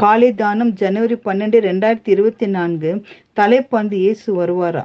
காலை 0.00 0.28
தானம் 0.34 0.70
ஜனவரி 0.80 1.16
பன்னெண்டு 1.24 1.58
ரெண்டாயிரத்தி 1.66 2.10
இருபத்தி 2.14 2.46
நான்கு. 2.46 2.90
தலைப்பந்து 3.38 3.96
இயேசு 4.04 4.28
வருவாரா? 4.40 4.84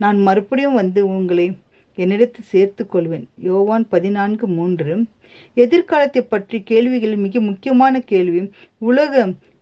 நான் 0.00 0.18
மறுபடியும் 0.26 0.78
வந்து 0.80 1.00
உங்களை 1.14 1.46
என்னிடத்தில் 1.98 2.48
சேர்த்து 2.52 2.82
கொள்வேன் 2.86 3.26
யோவான் 3.48 3.84
பதினான்கு 3.94 4.46
மூன்று. 4.58 4.94
எதிர்காலத்தை 5.64 6.22
பற்றி 6.22 6.60
கேள்விகளில் 6.70 7.24
மிக 7.26 7.40
முக்கியமான 7.40 8.00
கேள்வி 8.12 8.42
உலக 8.90 9.12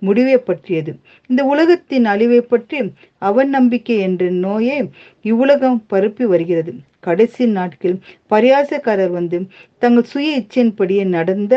முடிவை 0.01 0.37
பற்றியது. 0.39 0.93
இந்த 1.30 1.45
உலகத்தின் 1.45 2.05
அழிவை 2.05 2.41
பற்றி 2.41 2.79
அவன் 3.19 3.49
நம்பிக்கை 3.49 3.96
என்ற 3.99 4.30
நோயை 4.45 4.79
இவ்வுலகம் 5.23 5.79
பரப்பி 5.87 6.25
வருகிறது. 6.25 6.73
கடைசி 7.00 7.45
நாட்களில் 7.46 8.03
பரியாசக்காரர் 8.31 9.13
வந்து 9.18 9.39
தங்கள் 9.82 10.11
சுய 10.13 10.31
இச்சையின்படியே 10.41 11.05
நடந்த 11.17 11.55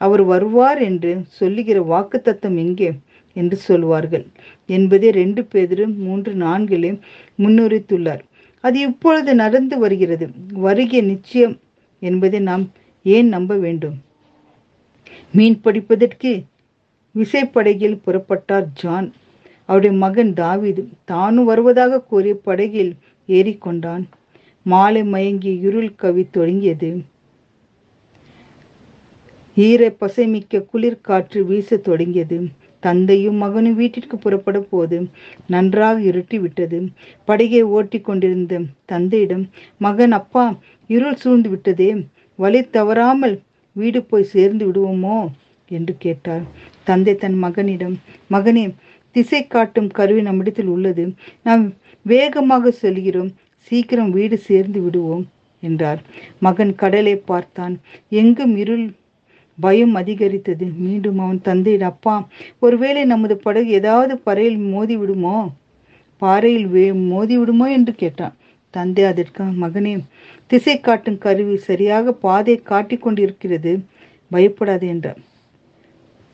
அவர் 0.00 0.22
வருவார் 0.22 0.80
என்று 0.88 1.12
சொல்லுகிற 1.38 1.80
வாக்குத்தத்தம் 1.92 2.56
எங்கே 2.64 2.90
என்று 3.36 3.56
சொல்வார்கள். 3.56 4.24
என்பதை 4.66 5.10
ரெண்டு 5.10 5.42
பேரும் 5.44 5.94
மூன்று 5.98 6.32
நான்கிலே 6.34 6.90
முன்னுரைத்துள்ளார். 7.38 8.22
அது 8.64 8.78
இப்பொழுது 8.80 9.34
நடந்து 9.34 9.76
வருகிறது. 9.78 10.26
வருகை 10.66 11.00
நிச்சயம் 11.02 11.54
என்பதை 12.02 12.38
நாம் 12.48 12.64
ஏன் 13.02 13.28
நம்ப 13.28 13.54
வேண்டும்? 13.56 13.96
மீன் 15.32 15.56
படிப்பதற்கு 15.60 16.30
விசைப்படகில் 17.14 18.00
புறப்பட்டார் 18.04 18.68
ஜான். 18.72 19.08
அவருடைய 19.68 19.96
மகன் 19.96 20.32
தாவிது 20.32 20.82
தானும் 21.04 21.44
வருவதாக 21.44 22.00
கூறிய 22.00 22.34
படகில் 22.34 22.92
ஏறிக்கொண்டான். 23.28 24.04
மாலை 24.66 25.02
மயங்கி 25.04 25.52
இருள் 25.58 25.92
கவி 25.94 26.24
தொடங்கியது. 26.30 26.90
ஈர 29.56 29.94
பசைமிக்க 30.00 30.62
குளிர் 30.64 31.00
காற்று 31.00 31.40
வீச 31.44 31.76
தொடங்கியது. 31.76 32.38
தந்தையும் 32.80 33.34
மகனும் 33.34 33.74
வீட்டிற்கு 33.74 34.16
புறப்பட 34.16 34.58
போது 34.60 34.98
நன்றாக 35.46 36.00
இருட்டி 36.00 36.38
விட்டது. 36.40 36.78
படகை 37.24 37.62
ஓட்டி 37.62 38.00
கொண்டிருந்த 38.00 38.60
தந்தையிடம் 38.84 39.44
மகன் 39.78 40.12
அப்பா 40.12 40.44
இருள் 40.86 41.16
சூழ்ந்து 41.16 41.48
விட்டதே. 41.48 41.90
வழி 42.36 42.60
தவறாமல் 42.70 43.36
வீடு 43.76 44.02
போய் 44.02 44.30
சேர்ந்து 44.34 44.64
விடுவோமோ? 44.70 45.18
என்று 45.70 45.94
கேட்டார் 45.98 46.44
தந்தை 46.84 47.14
தன் 47.14 47.38
மகனிடம் 47.44 47.96
மகனே 48.30 48.64
திசை 49.16 49.40
காட்டும் 49.46 49.90
கருவி 49.90 50.22
நம்மிடத்தில் 50.22 50.66
உள்ளது. 50.66 51.04
நாம் 51.42 51.64
வேகமாக 52.06 52.70
செல்கிறோம். 52.82 53.30
சீக்கிரம் 53.70 54.10
வீடு 54.10 54.36
சேர்ந்து 54.38 54.80
விடுவோம் 54.82 55.24
என்றார். 55.62 56.00
மகன் 56.40 56.72
கடலை 56.74 57.14
பார்த்தான். 57.30 57.74
எங்கும் 58.20 58.54
இருள் 58.56 58.86
பயம் 59.58 59.94
அதிகரித்தது. 59.94 60.66
மீண்டும் 60.84 61.18
அவன் 61.18 61.40
தந்தையின் 61.42 61.88
அப்பா 61.90 62.14
ஒருவேளை 62.58 63.02
நமது 63.04 63.36
படகு 63.36 63.70
ஏதாவது 63.70 64.14
பறையில் 64.26 64.60
மோதி 64.72 64.96
விடுமோ? 64.96 65.38
பாறையில் 66.22 66.68
வே 66.68 66.86
மோதி 67.12 67.36
விடுமோ? 67.38 67.66
என்று 67.70 67.94
கேட்டான். 67.94 68.36
தந்தை 68.74 69.04
அதற்கு 69.04 69.44
மகனே 69.62 69.92
திசை 70.46 70.76
காட்டும் 70.80 71.18
கருவி 71.18 71.56
சரியாக 71.68 72.12
பாதை 72.26 72.56
காட்டிக் 72.70 73.02
கொண்டிருக்கிறது 73.02 73.72
பயப்படாது 74.32 74.86
என்றார். 74.86 75.20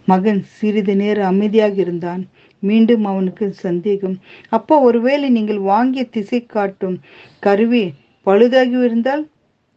மகன் 0.07 0.41
சிறிது 0.57 0.95
நேரம் 0.97 1.31
அமைதியாக 1.33 1.75
இருந்தான். 1.81 2.23
மீண்டும் 2.63 3.05
அவனுக்கு 3.05 3.47
சந்தேகம். 3.67 4.17
அப்பா 4.49 4.77
ஒருவேளை 4.79 5.29
நீங்கள் 5.31 5.61
வாங்கிய 5.73 6.05
திசை 6.05 6.41
காட்டும் 6.47 6.97
கருவி 7.39 7.85
பழுதாகி 8.27 8.79
இருந்தால் 8.85 9.25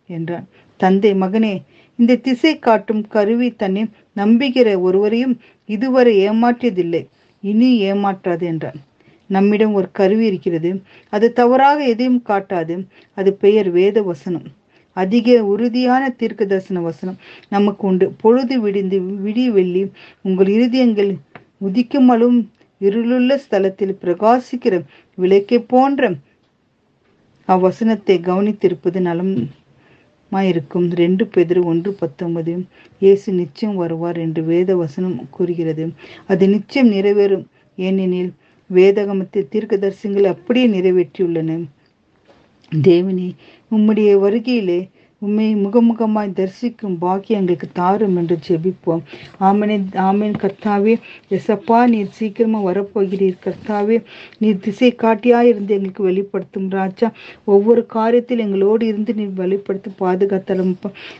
என்றான். 0.10 0.46
தந்தை 0.80 1.12
மகனே 1.14 1.56
இந்த 2.00 2.20
திசை 2.26 2.54
காட்டும் 2.60 3.02
கருவி 3.08 3.48
தன்னை 3.56 3.84
நம்புகிற 4.16 4.68
ஒருவரையும் 4.82 5.36
இதுவரை 5.70 6.14
ஏமாற்றியதில்லை. 6.30 7.02
இனி 7.44 7.70
ஏமாற்றாது 7.92 8.46
என்றான். 8.52 8.80
நம்மிடம் 9.30 9.74
ஒரு 9.74 9.90
கருவி 9.92 10.26
இருக்கிறது. 10.26 10.70
அது 11.14 11.28
தவறாக 11.34 11.80
எதையும் 11.84 12.24
காட்டாது. 12.30 12.76
அது 13.18 13.30
பெயர் 13.34 13.70
வேத 13.72 14.02
வசனம் 14.02 14.48
அதிக 15.04 15.28
உறுதியான 15.54 16.04
தீர்க்க 16.20 16.42
தரிசன 16.46 16.82
வசனம் 16.88 17.20
நமக்கு 17.56 17.84
உண்டு. 17.90 18.06
பொழுது 18.24 18.56
விடிந்து 18.66 18.98
விடி 19.26 19.46
வெள்ளி 19.58 19.84
உங்கள் 20.28 20.52
இருதயங்கள் 20.58 21.12
உதிக்குமலும் 21.68 22.40
இருளுள்ள 22.82 23.32
ஸ்தலத்தில் 23.44 24.00
பிரகாசிக்கிற 24.04 24.76
விளக்கை 25.18 25.60
போன்ற 25.74 26.12
அவ்வசனத்தை 27.48 28.16
கவனித்திருப்பது 28.28 29.00
நலம் 29.08 29.34
இருக்கும் 30.50 30.88
ரெண்டு 31.00 31.24
பெதிர் 31.36 31.60
ஒன்று 31.70 31.90
பத்தொன்பது 32.02 32.52
இயேசு 33.02 33.30
நிச்சயம் 33.40 33.80
வருவார் 33.82 34.18
என்று 34.26 34.42
வேத 34.52 34.76
வசனம் 34.82 35.16
கூறுகிறது. 35.36 35.86
அது 36.32 36.44
நிச்சயம் 36.56 36.92
நிறைவேறும். 36.92 37.46
ஏனெனில் 37.78 38.32
வேதகமத்தில் 38.70 39.50
தீர்க்கதரிசனங்கள் 39.54 40.32
அப்படியே 40.34 40.68
நிறைவேற்றியுள்ளன. 40.76 41.52
தேவனே 42.72 43.30
உம்முடைய 43.72 44.10
வருகையிலே 44.24 44.90
உண்மை 45.22 45.56
முகமுகமாய் 45.56 46.34
தரிசிக்கும் 46.34 46.98
பாக்கியம் 46.98 47.40
எங்களுக்கு 47.40 47.70
தாரும் 47.74 48.16
என்று 48.16 48.40
ஜெபிப்போம். 48.48 49.02
ஆமனே 49.40 49.76
ஆமேன். 49.94 50.36
கர்த்தாவே 50.44 51.00
எசப்பா 51.30 51.88
நீர் 51.88 52.08
சீக்கிரமாக 52.10 52.64
வரப்போகிறீர். 52.68 53.36
கர்த்தாவே 53.46 54.04
நீர் 54.38 54.60
திசை 54.60 54.96
காட்டியாக 54.96 55.48
இருந்து 55.48 55.74
எங்களுக்கு 55.74 56.04
வெளிப்படுத்தும் 56.04 56.70
ராஜா. 56.70 57.12
ஒவ்வொரு 57.44 57.86
காரியத்தில் 57.94 58.44
எங்களோடு 58.46 58.86
இருந்து 58.88 59.14
நீர் 59.14 59.34
வெளிப்படுத்தி 59.34 59.92
பாதுகாத்தாலும் 60.00 60.74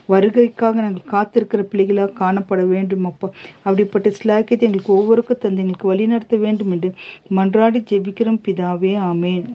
வருகைக்காக 0.08 0.74
நாங்கள் 0.74 1.12
காத்திருக்கிற 1.12 1.64
பிள்ளைகளாக 1.64 2.18
காணப்பட 2.24 2.68
வேண்டும் 2.68 3.06
அப்பா. 3.06 3.30
அப்படிப்பட்ட 3.64 4.10
ஸ்லாக்கியத்தை 4.10 4.62
எங்களுக்கு 4.62 4.94
ஒவ்வொருக்கும் 4.94 5.38
தந்து 5.40 5.62
எங்களுக்கு 5.62 5.88
வழிநடத்த 5.88 6.38
வேண்டும் 6.38 6.72
என்று 6.72 6.92
மன்றாடி 7.36 7.82
ஜெபிக்கிறோம். 7.92 8.44
பிதாவே 8.48 8.94
ஆமேன். 9.12 9.50